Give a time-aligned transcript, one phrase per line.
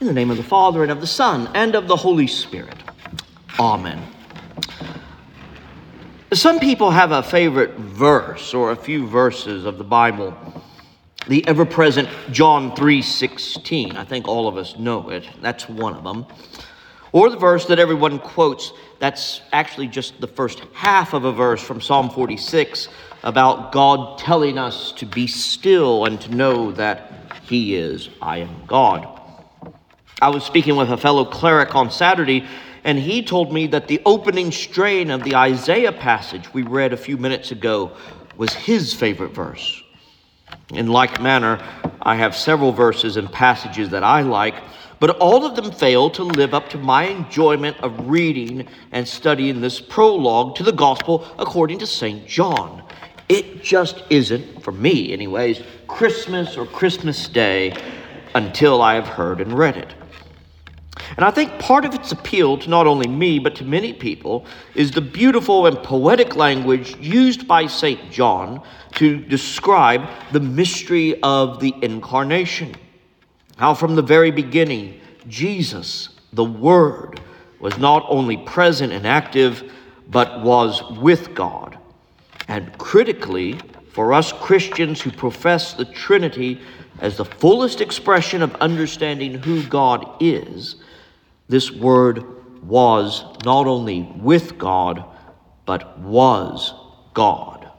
[0.00, 2.76] In the name of the Father, and of the Son, and of the Holy Spirit.
[3.58, 4.00] Amen.
[6.32, 10.36] Some people have a favorite verse or a few verses of the Bible.
[11.26, 13.96] The ever-present John 3:16.
[13.96, 15.28] I think all of us know it.
[15.42, 16.26] That's one of them.
[17.10, 21.60] Or the verse that everyone quotes, that's actually just the first half of a verse
[21.60, 22.88] from Psalm 46
[23.24, 28.62] about God telling us to be still and to know that He is, I am
[28.68, 29.17] God.
[30.20, 32.46] I was speaking with a fellow cleric on Saturday,
[32.84, 36.96] and he told me that the opening strain of the Isaiah passage we read a
[36.96, 37.92] few minutes ago
[38.36, 39.82] was his favorite verse.
[40.72, 41.60] In like manner,
[42.02, 44.54] I have several verses and passages that I like
[45.00, 49.60] but all of them fail to live up to my enjoyment of reading and studying
[49.60, 52.26] this prologue to the gospel according to St.
[52.26, 52.82] John.
[53.28, 57.76] It just isn't, for me anyways, Christmas or Christmas Day
[58.34, 59.94] until I have heard and read it.
[61.18, 64.46] And I think part of its appeal to not only me, but to many people,
[64.76, 68.08] is the beautiful and poetic language used by St.
[68.08, 68.62] John
[68.92, 72.72] to describe the mystery of the incarnation.
[73.56, 77.20] How from the very beginning, Jesus, the Word,
[77.58, 79.72] was not only present and active,
[80.10, 81.76] but was with God.
[82.46, 83.58] And critically,
[83.90, 86.60] for us Christians who profess the Trinity
[87.00, 90.76] as the fullest expression of understanding who God is,
[91.48, 92.24] this Word
[92.62, 95.04] was not only with God,
[95.64, 96.74] but was
[97.14, 97.70] God.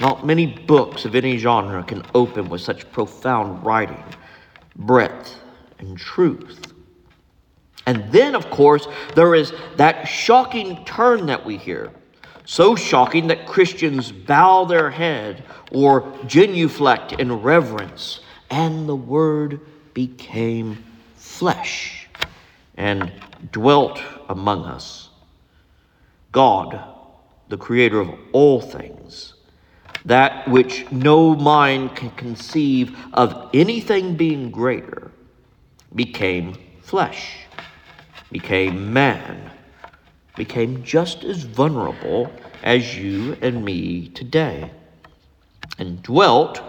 [0.00, 4.02] Not many books of any genre can open with such profound writing
[4.80, 5.36] breadth,
[5.78, 6.72] and truth.
[7.86, 11.90] And then, of course, there is that shocking turn that we hear.
[12.44, 19.60] So shocking that Christians bow their head or genuflect in reverence, and the Word
[19.94, 20.82] became
[21.16, 22.08] flesh
[22.80, 23.12] and
[23.52, 24.00] dwelt
[24.30, 25.10] among us.
[26.32, 26.82] God,
[27.50, 29.34] the Creator of all things,
[30.06, 35.10] that which no mind can conceive of anything being greater,
[35.94, 37.40] became flesh,
[38.32, 39.50] became man,
[40.34, 42.32] became just as vulnerable
[42.62, 44.70] as you and me today,
[45.78, 46.62] and dwelt,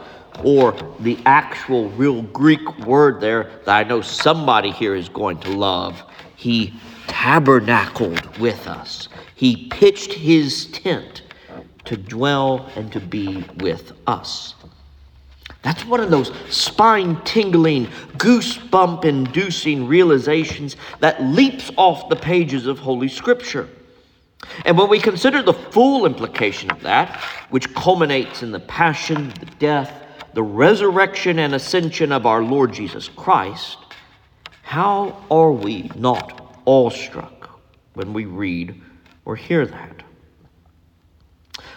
[0.44, 5.52] or the actual real Greek word there that I know somebody here is going to
[5.52, 6.02] love,
[6.36, 6.74] he
[7.08, 9.10] tabernacled with us.
[9.36, 11.24] He pitched his tent
[11.86, 14.56] to dwell and to be with us.
[15.62, 17.88] That's one of those spine tingling,
[18.18, 23.70] goosebump inducing realizations that leaps off the pages of Holy Scripture.
[24.66, 27.22] And when we consider the full implication of that,
[27.52, 30.01] which culminates in the passion, the death,
[30.34, 33.78] the resurrection, and ascension of our Lord Jesus Christ,
[34.62, 37.60] how are we not awestruck
[37.94, 38.82] when we read
[39.26, 40.04] or hear that?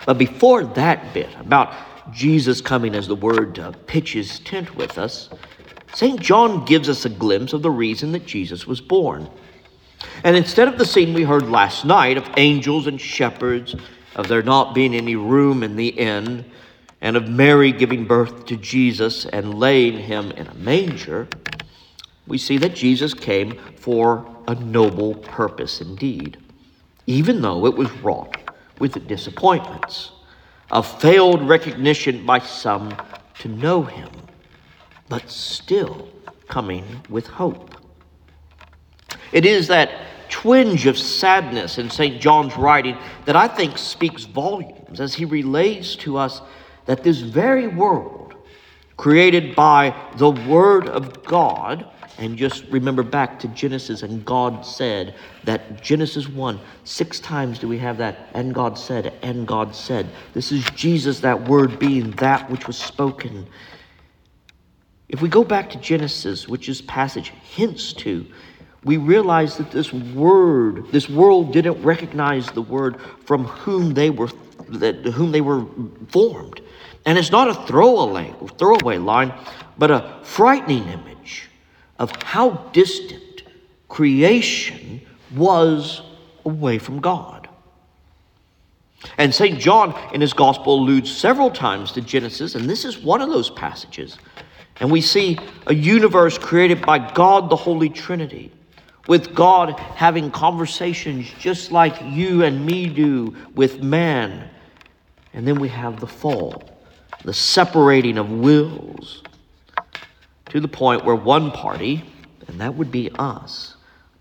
[0.06, 1.72] But before that bit about
[2.12, 5.30] Jesus coming as the Word to pitch his tent with us,
[5.94, 6.20] St.
[6.20, 9.28] John gives us a glimpse of the reason that Jesus was born.
[10.22, 13.74] And instead of the scene we heard last night of angels and shepherds,
[14.16, 16.44] of there not being any room in the inn,
[17.00, 21.28] and of Mary giving birth to Jesus and laying him in a manger,
[22.26, 26.38] we see that Jesus came for a noble purpose indeed,
[27.06, 28.36] even though it was wrought
[28.78, 30.12] with disappointments,
[30.70, 32.94] a failed recognition by some
[33.38, 34.10] to know him,
[35.08, 36.08] but still
[36.48, 37.74] coming with hope.
[39.32, 39.90] It is that
[40.30, 42.20] twinge of sadness in St.
[42.20, 46.40] John's writing that I think speaks volumes as he relays to us
[46.86, 48.34] that this very world,
[48.96, 55.14] created by the Word of God, and just remember back to Genesis, and God said
[55.44, 60.06] that Genesis 1, six times do we have that, and God said, and God said.
[60.32, 63.46] This is Jesus, that word being that which was spoken.
[65.08, 68.24] If we go back to Genesis, which this passage hints to,
[68.84, 74.28] we realize that this word, this world didn't recognize the word from whom they were,
[74.68, 75.66] that, whom they were
[76.08, 76.60] formed.
[77.06, 79.32] And it's not a throwaway, throwaway line,
[79.76, 81.48] but a frightening image
[81.98, 83.42] of how distant
[83.88, 85.00] creation
[85.34, 86.02] was
[86.44, 87.48] away from God.
[89.18, 89.58] And St.
[89.58, 93.50] John in his gospel alludes several times to Genesis, and this is one of those
[93.50, 94.18] passages.
[94.80, 98.50] And we see a universe created by God, the Holy Trinity,
[99.06, 104.48] with God having conversations just like you and me do with man.
[105.34, 106.62] And then we have the fall,
[107.24, 109.22] the separating of wills,
[110.50, 112.04] to the point where one party,
[112.46, 113.74] and that would be us,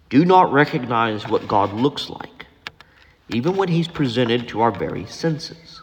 [0.10, 2.48] do not recognize what God looks like,
[3.30, 5.81] even when He's presented to our very senses.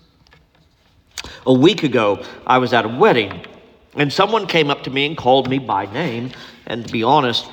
[1.47, 3.47] A week ago, I was at a wedding,
[3.95, 6.33] and someone came up to me and called me by name,
[6.67, 7.49] and to be honest,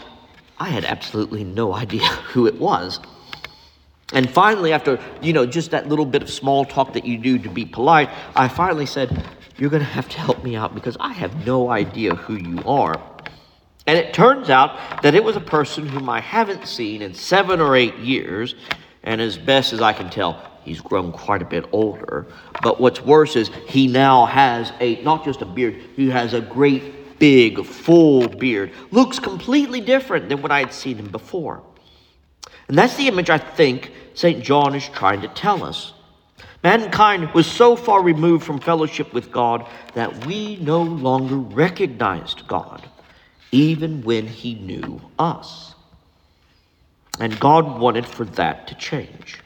[0.59, 2.99] I had absolutely no idea who it was.
[4.13, 7.37] And finally, after, you know, just that little bit of small talk that you do
[7.39, 9.25] to be polite, I finally said,
[9.57, 12.63] You're going to have to help me out because I have no idea who you
[12.65, 13.01] are.
[13.85, 17.59] And it turns out that it was a person whom I haven't seen in seven
[17.59, 18.55] or eight years.
[19.03, 22.27] And as best as I can tell, he's grown quite a bit older.
[22.61, 26.41] But what's worse is he now has a, not just a beard, he has a
[26.41, 28.71] great big full beard.
[28.91, 31.63] Looks completely different than what I had seen him before.
[32.67, 34.43] And that's the image I think St.
[34.43, 35.93] John is trying to tell us.
[36.63, 42.83] Mankind was so far removed from fellowship with God that we no longer recognized God
[43.51, 45.75] even when he knew us.
[47.19, 49.39] And God wanted for that to change.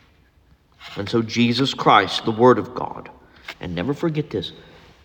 [0.95, 3.09] And so Jesus Christ, the Word of God,
[3.59, 4.51] and never forget this,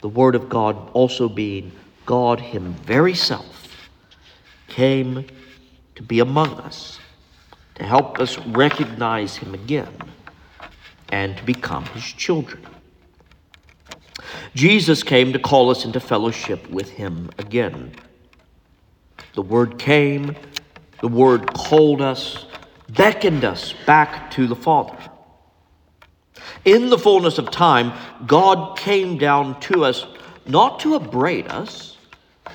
[0.00, 1.72] the Word of God also being
[2.06, 3.88] God Him very self,
[4.68, 5.26] came
[5.94, 6.98] to be among us,
[7.76, 9.94] to help us recognize Him again,
[11.10, 12.66] and to become His children.
[14.54, 17.92] Jesus came to call us into fellowship with Him again.
[19.34, 20.34] The Word came,
[21.00, 22.46] the Word called us,
[22.88, 24.96] beckoned us back to the Father.
[26.64, 27.92] In the fullness of time,
[28.26, 30.06] God came down to us
[30.46, 31.95] not to upbraid us,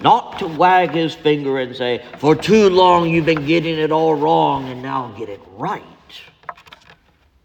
[0.02, 4.16] not to wag his finger and say, For too long you've been getting it all
[4.16, 5.84] wrong and now get it right.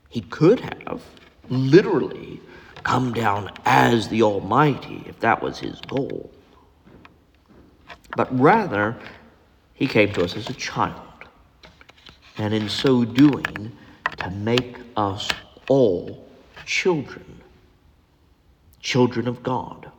[0.08, 1.02] He could have
[1.48, 2.40] literally
[2.82, 6.30] come down as the Almighty if that was his goal.
[8.16, 8.96] But rather,
[9.74, 11.02] he came to us as a child.
[12.38, 13.72] And in so doing,
[14.18, 15.30] to make us
[15.68, 16.26] all
[16.64, 17.42] children,
[18.80, 19.90] children of God.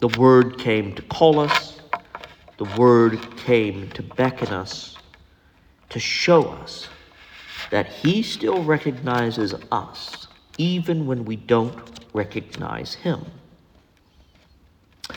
[0.00, 1.78] The Word came to call us,
[2.58, 4.96] the Word came to beckon us,
[5.90, 6.88] to show us
[7.70, 10.26] that He still recognizes us,
[10.58, 11.78] even when we don't
[12.12, 13.24] recognize Him.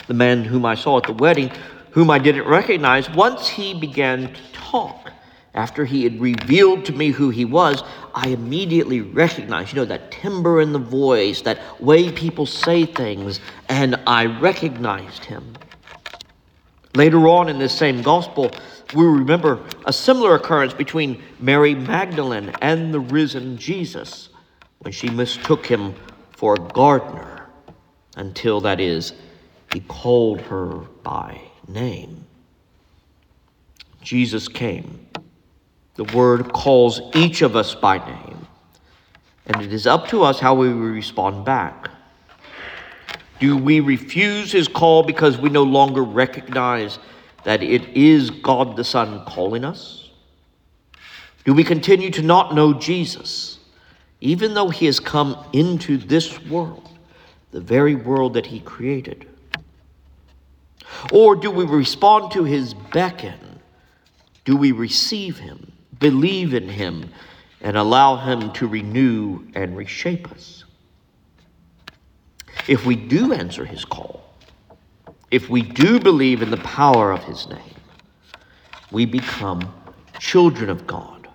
[0.08, 1.52] The man whom I saw at the wedding
[1.94, 5.12] whom I didn't recognize, once he began to talk,
[5.54, 7.84] after he had revealed to me who he was,
[8.16, 13.40] I immediately recognized, you know, that timbre in the voice, that way people say things,
[13.70, 15.56] and I recognized him.
[16.96, 18.52] Later on in this same gospel,
[18.94, 24.30] we remember a similar occurrence between Mary Magdalene and the risen Jesus
[24.80, 25.96] when she mistook him
[26.32, 27.50] for a gardener
[28.16, 29.14] until, that is,
[29.74, 30.68] he called her
[31.02, 32.26] by name.
[34.04, 35.08] Jesus came.
[35.96, 38.48] The word calls each of us by name,
[39.46, 41.90] and it is up to us how we respond back.
[43.40, 46.98] Do we refuse his call because we no longer recognize
[47.44, 50.10] that it is God the Son calling us?
[51.44, 53.60] Do we continue to not know Jesus,
[54.22, 56.90] even though he has come into this world,
[57.52, 59.28] the very world that he created?
[61.12, 63.60] Or do we respond to his beckon?
[64.46, 65.73] Do we receive him,
[66.04, 67.10] believe in him,
[67.62, 70.66] and allow him to renew and reshape us?
[72.68, 74.24] If we do answer his call,
[75.32, 77.76] if we do believe in the power of his name,
[78.92, 79.74] we become
[80.20, 81.28] children of God,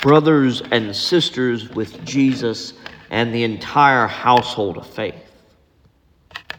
[0.00, 2.72] brothers and sisters with Jesus
[3.10, 5.30] and the entire household of faith.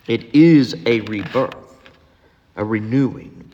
[0.05, 1.67] It is a rebirth
[2.57, 3.51] a renewing.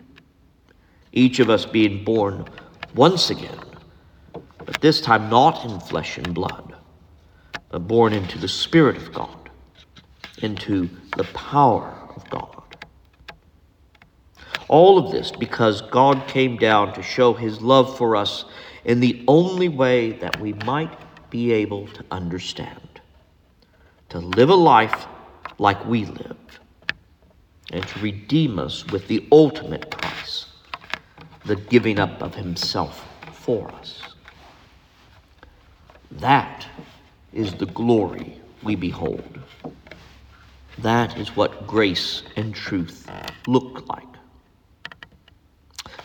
[1.12, 2.46] Each of us being born
[2.96, 3.60] once again,
[4.66, 6.76] but this time not in flesh and blood,
[7.70, 9.50] but born into the Spirit of God,
[10.42, 12.64] into the power of God.
[14.68, 18.46] All of this because God came down to show his love for us
[18.86, 20.96] in the only way that we might
[21.30, 23.02] be able to understand,
[24.10, 25.08] to live a life
[25.58, 26.38] like we live
[27.72, 30.46] and to redeem us with the ultimate price,
[31.46, 34.02] the giving up of himself for us.
[36.12, 36.66] That
[37.34, 39.40] is the glory we behold.
[40.80, 43.10] That is what grace and truth
[43.48, 44.04] look like.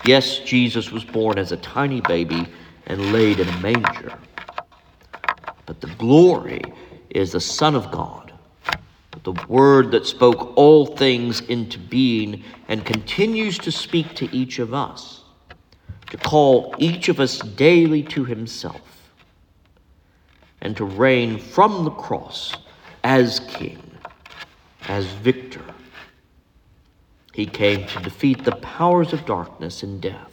[0.04, 2.46] Yes, Jesus was born as a tiny baby
[2.86, 4.18] and laid in a manger.
[5.66, 6.62] But the glory
[7.10, 8.28] is the Son of God
[9.34, 14.72] the Word that spoke all things into being and continues to speak to each of
[14.72, 15.22] us,
[16.10, 19.10] to call each of us daily to Himself,
[20.60, 22.54] and to reign from the cross
[23.04, 23.80] as King,
[24.88, 25.62] as victor.
[27.32, 30.32] He came to defeat the powers of darkness and death,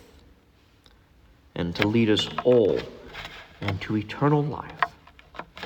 [1.53, 2.79] and to lead us all
[3.61, 4.71] into eternal life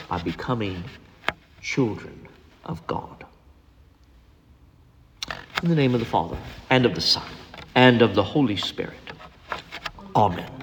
[0.09, 0.83] by becoming
[1.61, 2.27] children
[2.65, 3.25] of God.
[5.63, 6.37] In the name of the Father,
[6.69, 7.27] and of the Son,
[7.75, 8.95] and of the Holy Spirit.
[10.15, 10.58] Amen.